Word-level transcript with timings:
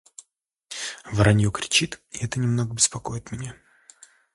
Воронье 1.11 1.51
кричит, 1.51 2.01
и 2.09 2.25
это 2.25 2.39
немного 2.39 2.73
беспокоит 2.73 3.31
меня. 3.31 3.55